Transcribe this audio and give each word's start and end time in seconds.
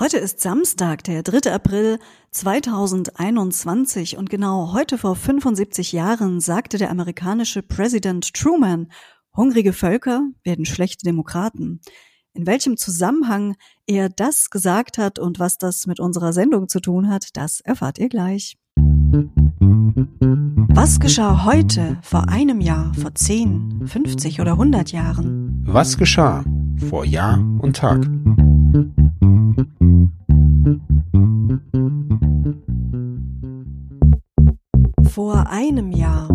Heute 0.00 0.16
ist 0.16 0.40
Samstag, 0.40 1.04
der 1.04 1.22
3. 1.22 1.52
April 1.52 1.98
2021 2.30 4.16
und 4.16 4.30
genau 4.30 4.72
heute 4.72 4.96
vor 4.96 5.14
75 5.14 5.92
Jahren 5.92 6.40
sagte 6.40 6.78
der 6.78 6.90
amerikanische 6.90 7.60
Präsident 7.60 8.32
Truman, 8.32 8.90
hungrige 9.36 9.74
Völker 9.74 10.22
werden 10.42 10.64
schlechte 10.64 11.04
Demokraten. 11.04 11.82
In 12.32 12.46
welchem 12.46 12.78
Zusammenhang 12.78 13.56
er 13.86 14.08
das 14.08 14.48
gesagt 14.48 14.96
hat 14.96 15.18
und 15.18 15.38
was 15.38 15.58
das 15.58 15.86
mit 15.86 16.00
unserer 16.00 16.32
Sendung 16.32 16.70
zu 16.70 16.80
tun 16.80 17.10
hat, 17.10 17.36
das 17.36 17.60
erfahrt 17.60 17.98
ihr 17.98 18.08
gleich. 18.08 18.56
Was 20.70 20.98
geschah 20.98 21.44
heute, 21.44 21.98
vor 22.00 22.30
einem 22.30 22.62
Jahr, 22.62 22.94
vor 22.94 23.14
10, 23.14 23.82
50 23.84 24.40
oder 24.40 24.52
100 24.52 24.92
Jahren? 24.92 25.62
Was 25.66 25.98
geschah 25.98 26.42
vor 26.88 27.04
Jahr 27.04 27.38
und 27.60 27.76
Tag? 27.76 28.08
Einem 35.70 35.92
Jahr. 35.92 36.28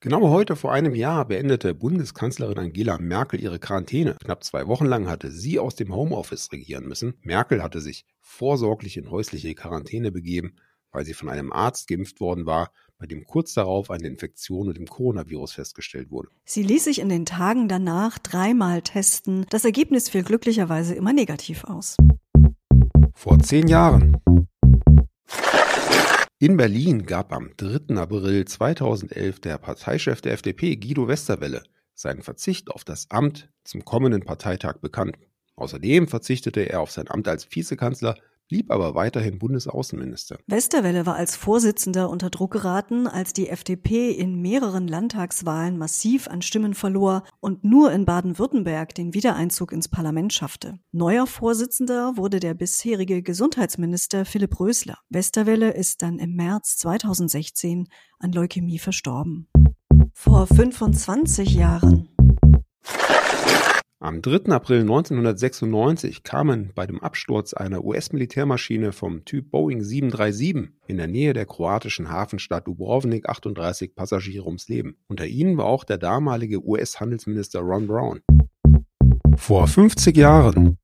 Genau 0.00 0.28
heute 0.28 0.54
vor 0.54 0.72
einem 0.74 0.94
Jahr 0.94 1.24
beendete 1.24 1.74
Bundeskanzlerin 1.74 2.58
Angela 2.58 2.98
Merkel 2.98 3.40
ihre 3.40 3.58
Quarantäne. 3.58 4.16
Knapp 4.22 4.44
zwei 4.44 4.66
Wochen 4.66 4.84
lang 4.84 5.08
hatte 5.08 5.30
sie 5.30 5.58
aus 5.58 5.74
dem 5.76 5.94
Homeoffice 5.94 6.52
regieren 6.52 6.86
müssen. 6.86 7.14
Merkel 7.22 7.62
hatte 7.62 7.80
sich 7.80 8.04
vorsorglich 8.20 8.98
in 8.98 9.10
häusliche 9.10 9.54
Quarantäne 9.54 10.12
begeben, 10.12 10.56
weil 10.92 11.06
sie 11.06 11.14
von 11.14 11.30
einem 11.30 11.54
Arzt 11.54 11.88
geimpft 11.88 12.20
worden 12.20 12.44
war, 12.44 12.70
bei 12.98 13.06
dem 13.06 13.24
kurz 13.24 13.54
darauf 13.54 13.90
eine 13.90 14.08
Infektion 14.08 14.66
mit 14.66 14.76
dem 14.76 14.86
Coronavirus 14.86 15.52
festgestellt 15.54 16.10
wurde. 16.10 16.28
Sie 16.44 16.62
ließ 16.62 16.84
sich 16.84 16.98
in 16.98 17.08
den 17.08 17.24
Tagen 17.24 17.66
danach 17.66 18.18
dreimal 18.18 18.82
testen. 18.82 19.46
Das 19.48 19.64
Ergebnis 19.64 20.10
fiel 20.10 20.22
glücklicherweise 20.22 20.94
immer 20.94 21.14
negativ 21.14 21.64
aus. 21.64 21.96
Vor 23.14 23.38
zehn 23.38 23.68
Jahren. 23.68 24.18
In 26.38 26.58
Berlin 26.58 27.06
gab 27.06 27.32
am 27.32 27.52
3. 27.56 27.96
April 27.96 28.44
2011 28.44 29.40
der 29.40 29.56
Parteichef 29.56 30.20
der 30.20 30.34
FDP, 30.34 30.76
Guido 30.76 31.08
Westerwelle, 31.08 31.62
seinen 31.94 32.20
Verzicht 32.20 32.70
auf 32.70 32.84
das 32.84 33.10
Amt 33.10 33.48
zum 33.64 33.86
kommenden 33.86 34.22
Parteitag 34.22 34.80
bekannt. 34.82 35.16
Außerdem 35.54 36.08
verzichtete 36.08 36.68
er 36.68 36.82
auf 36.82 36.90
sein 36.90 37.08
Amt 37.08 37.26
als 37.26 37.48
Vizekanzler 37.50 38.16
blieb 38.48 38.70
aber 38.70 38.94
weiterhin 38.94 39.38
Bundesaußenminister. 39.38 40.38
Westerwelle 40.46 41.06
war 41.06 41.16
als 41.16 41.36
Vorsitzender 41.36 42.10
unter 42.10 42.30
Druck 42.30 42.52
geraten, 42.52 43.06
als 43.06 43.32
die 43.32 43.48
FDP 43.48 44.10
in 44.10 44.40
mehreren 44.40 44.88
Landtagswahlen 44.88 45.78
massiv 45.78 46.28
an 46.28 46.42
Stimmen 46.42 46.74
verlor 46.74 47.24
und 47.40 47.64
nur 47.64 47.92
in 47.92 48.04
Baden-Württemberg 48.04 48.94
den 48.94 49.14
Wiedereinzug 49.14 49.72
ins 49.72 49.88
Parlament 49.88 50.32
schaffte. 50.32 50.78
Neuer 50.92 51.26
Vorsitzender 51.26 52.16
wurde 52.16 52.40
der 52.40 52.54
bisherige 52.54 53.22
Gesundheitsminister 53.22 54.24
Philipp 54.24 54.58
Rösler. 54.60 54.98
Westerwelle 55.10 55.72
ist 55.72 56.02
dann 56.02 56.18
im 56.18 56.34
März 56.34 56.76
2016 56.78 57.88
an 58.18 58.32
Leukämie 58.32 58.78
verstorben. 58.78 59.48
Vor 60.12 60.46
25 60.46 61.54
Jahren 61.54 62.15
am 64.06 64.22
3. 64.22 64.52
April 64.52 64.82
1996 64.82 66.22
kamen 66.22 66.70
bei 66.76 66.86
dem 66.86 67.00
Absturz 67.00 67.54
einer 67.54 67.84
US-Militärmaschine 67.84 68.92
vom 68.92 69.24
Typ 69.24 69.50
Boeing 69.50 69.82
737 69.82 70.72
in 70.86 70.96
der 70.96 71.08
Nähe 71.08 71.32
der 71.32 71.44
kroatischen 71.44 72.08
Hafenstadt 72.08 72.68
Dubrovnik 72.68 73.28
38 73.28 73.96
Passagiere 73.96 74.46
ums 74.46 74.68
Leben. 74.68 74.96
Unter 75.08 75.26
ihnen 75.26 75.56
war 75.56 75.64
auch 75.64 75.82
der 75.82 75.98
damalige 75.98 76.64
US-Handelsminister 76.64 77.58
Ron 77.58 77.88
Brown. 77.88 78.20
Vor 79.36 79.66
50 79.66 80.16
Jahren 80.16 80.78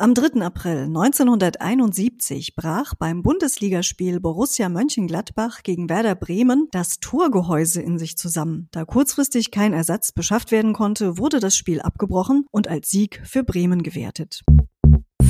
am 0.00 0.14
3. 0.14 0.42
April 0.42 0.84
1971 0.84 2.54
brach 2.54 2.94
beim 2.94 3.22
Bundesligaspiel 3.22 4.20
Borussia 4.20 4.68
Mönchengladbach 4.68 5.64
gegen 5.64 5.88
Werder 5.90 6.14
Bremen 6.14 6.68
das 6.70 7.00
Torgehäuse 7.00 7.82
in 7.82 7.98
sich 7.98 8.16
zusammen. 8.16 8.68
Da 8.70 8.84
kurzfristig 8.84 9.50
kein 9.50 9.72
Ersatz 9.72 10.12
beschafft 10.12 10.52
werden 10.52 10.72
konnte, 10.72 11.18
wurde 11.18 11.40
das 11.40 11.56
Spiel 11.56 11.80
abgebrochen 11.80 12.46
und 12.52 12.68
als 12.68 12.90
Sieg 12.90 13.20
für 13.24 13.42
Bremen 13.42 13.82
gewertet. 13.82 14.44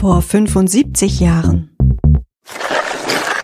Vor 0.00 0.20
75 0.20 1.20
Jahren 1.20 1.76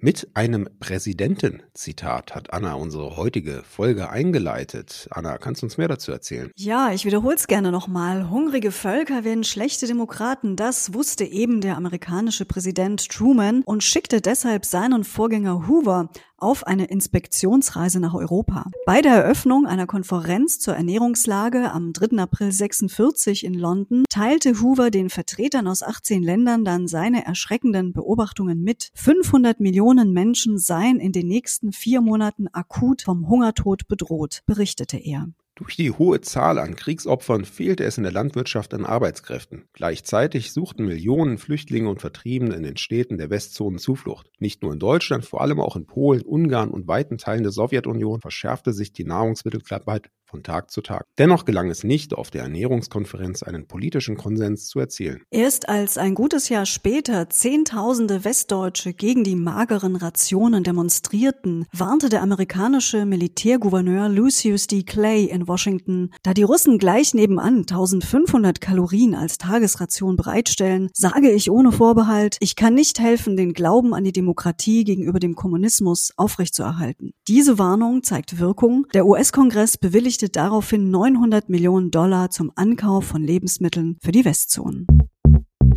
mit 0.00 0.28
einem 0.34 0.68
Präsidenten-Zitat 0.78 2.34
hat 2.34 2.52
Anna 2.52 2.74
unsere 2.74 3.16
heutige 3.16 3.62
Folge 3.68 4.10
eingeleitet. 4.10 5.08
Anna, 5.10 5.38
kannst 5.38 5.62
du 5.62 5.66
uns 5.66 5.76
mehr 5.76 5.88
dazu 5.88 6.12
erzählen? 6.12 6.50
Ja, 6.56 6.92
ich 6.92 7.04
wiederhole 7.04 7.34
es 7.34 7.46
gerne 7.48 7.72
nochmal. 7.72 8.30
Hungrige 8.30 8.70
Völker 8.70 9.24
werden 9.24 9.44
schlechte 9.44 9.86
Demokraten. 9.86 10.54
Das 10.54 10.94
wusste 10.94 11.24
eben 11.24 11.60
der 11.60 11.76
amerikanische 11.76 12.44
Präsident 12.44 13.08
Truman 13.08 13.62
und 13.64 13.82
schickte 13.82 14.20
deshalb 14.20 14.64
seinen 14.66 15.04
Vorgänger 15.04 15.66
Hoover 15.66 16.10
auf 16.38 16.66
eine 16.66 16.86
Inspektionsreise 16.86 18.00
nach 18.00 18.14
Europa. 18.14 18.70
Bei 18.86 19.02
der 19.02 19.12
Eröffnung 19.12 19.66
einer 19.66 19.86
Konferenz 19.86 20.58
zur 20.58 20.74
Ernährungslage 20.74 21.70
am 21.72 21.92
3. 21.92 22.18
April 22.18 22.52
46 22.52 23.44
in 23.44 23.54
London 23.54 24.04
teilte 24.08 24.60
Hoover 24.62 24.90
den 24.90 25.10
Vertretern 25.10 25.66
aus 25.66 25.82
18 25.82 26.22
Ländern 26.22 26.64
dann 26.64 26.88
seine 26.88 27.26
erschreckenden 27.26 27.92
Beobachtungen 27.92 28.62
mit. 28.62 28.90
500 28.94 29.60
Millionen 29.60 30.12
Menschen 30.12 30.58
seien 30.58 31.00
in 31.00 31.12
den 31.12 31.26
nächsten 31.26 31.72
vier 31.72 32.00
Monaten 32.00 32.48
akut 32.52 33.02
vom 33.02 33.28
Hungertod 33.28 33.88
bedroht, 33.88 34.42
berichtete 34.46 34.96
er. 34.96 35.28
Durch 35.58 35.74
die 35.74 35.90
hohe 35.90 36.20
Zahl 36.20 36.56
an 36.60 36.76
Kriegsopfern 36.76 37.44
fehlte 37.44 37.82
es 37.82 37.98
in 37.98 38.04
der 38.04 38.12
Landwirtschaft 38.12 38.72
an 38.74 38.86
Arbeitskräften. 38.86 39.64
Gleichzeitig 39.72 40.52
suchten 40.52 40.84
Millionen 40.84 41.36
Flüchtlinge 41.36 41.88
und 41.88 42.00
Vertriebene 42.00 42.54
in 42.54 42.62
den 42.62 42.76
Städten 42.76 43.18
der 43.18 43.28
Westzonen 43.28 43.80
Zuflucht. 43.80 44.30
Nicht 44.38 44.62
nur 44.62 44.72
in 44.72 44.78
Deutschland, 44.78 45.24
vor 45.24 45.40
allem 45.40 45.58
auch 45.58 45.74
in 45.74 45.84
Polen, 45.84 46.22
Ungarn 46.22 46.70
und 46.70 46.86
weiten 46.86 47.18
Teilen 47.18 47.42
der 47.42 47.50
Sowjetunion 47.50 48.20
verschärfte 48.20 48.72
sich 48.72 48.92
die 48.92 49.02
Nahrungsmittelknappheit 49.02 50.10
von 50.28 50.42
Tag 50.42 50.70
zu 50.70 50.82
Tag. 50.82 51.06
Dennoch 51.16 51.44
gelang 51.44 51.70
es 51.70 51.84
nicht, 51.84 52.12
auf 52.14 52.30
der 52.30 52.42
Ernährungskonferenz 52.42 53.42
einen 53.42 53.66
politischen 53.66 54.16
Konsens 54.16 54.68
zu 54.68 54.78
erzielen. 54.78 55.22
Erst 55.30 55.68
als 55.68 55.96
ein 55.96 56.14
gutes 56.14 56.50
Jahr 56.50 56.66
später 56.66 57.30
Zehntausende 57.30 58.24
Westdeutsche 58.24 58.92
gegen 58.92 59.24
die 59.24 59.36
mageren 59.36 59.96
Rationen 59.96 60.64
demonstrierten, 60.64 61.66
warnte 61.72 62.10
der 62.10 62.22
amerikanische 62.22 63.06
Militärgouverneur 63.06 64.08
Lucius 64.08 64.66
D. 64.66 64.82
Clay 64.82 65.24
in 65.24 65.47
Washington, 65.48 66.10
da 66.22 66.34
die 66.34 66.42
Russen 66.42 66.78
gleich 66.78 67.14
nebenan 67.14 67.60
1500 67.60 68.60
Kalorien 68.60 69.14
als 69.14 69.38
Tagesration 69.38 70.16
bereitstellen, 70.16 70.90
sage 70.92 71.30
ich 71.30 71.50
ohne 71.50 71.72
Vorbehalt, 71.72 72.36
ich 72.40 72.54
kann 72.54 72.74
nicht 72.74 73.00
helfen, 73.00 73.36
den 73.36 73.54
Glauben 73.54 73.94
an 73.94 74.04
die 74.04 74.12
Demokratie 74.12 74.84
gegenüber 74.84 75.20
dem 75.20 75.36
Kommunismus 75.36 76.12
aufrechtzuerhalten. 76.18 77.12
Diese 77.26 77.58
Warnung 77.58 78.02
zeigt 78.02 78.38
Wirkung. 78.38 78.86
Der 78.92 79.06
US-Kongress 79.06 79.78
bewilligt 79.78 80.18
verpflichtet 80.18 80.34
daraufhin 80.36 80.90
900 80.90 81.48
Millionen 81.48 81.92
Dollar 81.92 82.30
zum 82.30 82.50
Ankauf 82.56 83.04
von 83.04 83.22
Lebensmitteln 83.22 83.98
für 84.02 84.10
die 84.10 84.24
Westzonen. 84.24 84.86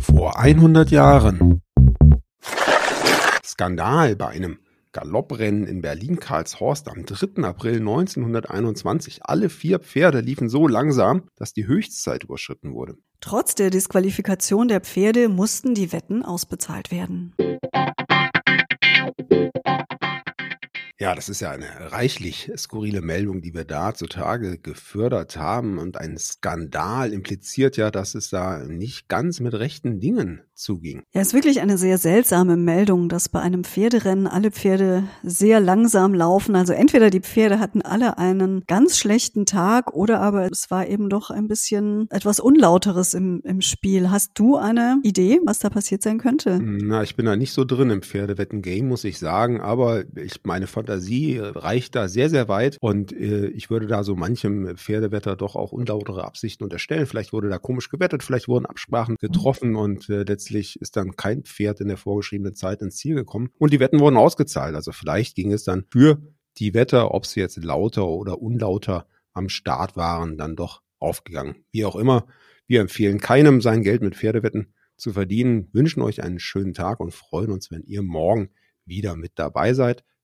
Vor 0.00 0.36
100 0.36 0.90
Jahren. 0.90 1.62
Skandal 3.44 4.16
bei 4.16 4.28
einem 4.28 4.58
Galopprennen 4.92 5.66
in 5.66 5.80
Berlin-Karlshorst 5.80 6.88
am 6.88 7.04
3. 7.04 7.42
April 7.44 7.76
1921. 7.78 9.20
Alle 9.22 9.48
vier 9.48 9.78
Pferde 9.78 10.20
liefen 10.20 10.48
so 10.48 10.68
langsam, 10.68 11.24
dass 11.36 11.52
die 11.52 11.66
Höchstzeit 11.66 12.24
überschritten 12.24 12.74
wurde. 12.74 12.96
Trotz 13.20 13.54
der 13.54 13.70
Disqualifikation 13.70 14.68
der 14.68 14.80
Pferde 14.80 15.28
mussten 15.28 15.74
die 15.74 15.92
Wetten 15.92 16.22
ausbezahlt 16.22 16.90
werden. 16.90 17.34
Ja, 21.02 21.16
das 21.16 21.28
ist 21.28 21.40
ja 21.40 21.50
eine 21.50 21.66
reichlich 21.90 22.52
skurrile 22.56 23.00
Meldung, 23.00 23.42
die 23.42 23.54
wir 23.54 23.64
da 23.64 23.92
zutage 23.92 24.56
gefördert 24.56 25.36
haben. 25.36 25.78
Und 25.78 25.96
ein 25.96 26.16
Skandal 26.16 27.12
impliziert 27.12 27.76
ja, 27.76 27.90
dass 27.90 28.14
es 28.14 28.30
da 28.30 28.60
nicht 28.60 29.08
ganz 29.08 29.40
mit 29.40 29.52
rechten 29.52 29.98
Dingen 29.98 30.42
zuging. 30.54 31.02
Ja, 31.12 31.20
es 31.20 31.28
ist 31.28 31.34
wirklich 31.34 31.60
eine 31.60 31.76
sehr 31.76 31.98
seltsame 31.98 32.56
Meldung, 32.56 33.08
dass 33.08 33.28
bei 33.28 33.40
einem 33.40 33.64
Pferderennen 33.64 34.28
alle 34.28 34.52
Pferde 34.52 35.02
sehr 35.24 35.58
langsam 35.58 36.14
laufen. 36.14 36.54
Also 36.54 36.72
entweder 36.72 37.10
die 37.10 37.18
Pferde 37.18 37.58
hatten 37.58 37.82
alle 37.82 38.16
einen 38.18 38.62
ganz 38.68 38.96
schlechten 38.96 39.44
Tag 39.44 39.92
oder 39.94 40.20
aber 40.20 40.52
es 40.52 40.70
war 40.70 40.86
eben 40.86 41.08
doch 41.08 41.30
ein 41.30 41.48
bisschen 41.48 42.06
etwas 42.10 42.38
Unlauteres 42.38 43.14
im, 43.14 43.40
im 43.42 43.60
Spiel. 43.60 44.12
Hast 44.12 44.32
du 44.34 44.54
eine 44.56 45.00
Idee, 45.02 45.40
was 45.44 45.58
da 45.58 45.68
passiert 45.68 46.02
sein 46.02 46.18
könnte? 46.18 46.60
Na, 46.62 47.02
ich 47.02 47.16
bin 47.16 47.26
da 47.26 47.34
nicht 47.34 47.52
so 47.52 47.64
drin 47.64 47.90
im 47.90 48.02
Pferdewetten-Game, 48.02 48.86
muss 48.86 49.02
ich 49.02 49.18
sagen. 49.18 49.60
Aber 49.60 50.04
ich 50.14 50.44
meine 50.44 50.68
Fantasie 50.68 50.91
Fantasie 50.92 51.38
reicht 51.38 51.94
da 51.94 52.06
sehr, 52.06 52.28
sehr 52.28 52.48
weit 52.48 52.76
und 52.80 53.12
äh, 53.12 53.46
ich 53.46 53.70
würde 53.70 53.86
da 53.86 54.04
so 54.04 54.14
manchem 54.14 54.76
Pferdewetter 54.76 55.36
doch 55.36 55.56
auch 55.56 55.72
unlautere 55.72 56.24
Absichten 56.24 56.64
unterstellen. 56.64 57.06
Vielleicht 57.06 57.32
wurde 57.32 57.48
da 57.48 57.58
komisch 57.58 57.88
gewettet, 57.88 58.22
vielleicht 58.22 58.46
wurden 58.46 58.66
Absprachen 58.66 59.16
getroffen 59.18 59.74
und 59.74 60.10
äh, 60.10 60.24
letztlich 60.24 60.80
ist 60.80 60.96
dann 60.96 61.16
kein 61.16 61.44
Pferd 61.44 61.80
in 61.80 61.88
der 61.88 61.96
vorgeschriebenen 61.96 62.54
Zeit 62.54 62.82
ins 62.82 62.96
Ziel 62.96 63.14
gekommen 63.14 63.48
und 63.58 63.72
die 63.72 63.80
Wetten 63.80 64.00
wurden 64.00 64.18
ausgezahlt. 64.18 64.74
Also 64.74 64.92
vielleicht 64.92 65.34
ging 65.34 65.52
es 65.52 65.64
dann 65.64 65.84
für 65.90 66.20
die 66.58 66.74
Wetter, 66.74 67.14
ob 67.14 67.24
sie 67.24 67.40
jetzt 67.40 67.62
lauter 67.64 68.06
oder 68.06 68.42
unlauter 68.42 69.06
am 69.32 69.48
Start 69.48 69.96
waren, 69.96 70.36
dann 70.36 70.56
doch 70.56 70.82
aufgegangen. 70.98 71.64
Wie 71.70 71.84
auch 71.84 71.96
immer, 71.96 72.26
Wir 72.68 72.80
empfehlen 72.80 73.18
keinem, 73.18 73.60
sein 73.60 73.82
Geld 73.82 74.02
mit 74.02 74.14
Pferdewetten 74.14 74.72
zu 74.96 75.12
verdienen, 75.12 75.68
wünschen 75.72 76.00
euch 76.00 76.22
einen 76.22 76.38
schönen 76.38 76.74
Tag 76.74 77.00
und 77.00 77.12
freuen 77.12 77.50
uns, 77.50 77.70
wenn 77.70 77.82
ihr 77.82 78.02
morgen 78.02 78.50
wieder 78.84 79.16
mit 79.16 79.32
dabei 79.34 79.74
seid. 79.74 80.04